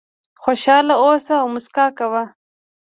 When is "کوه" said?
1.97-2.23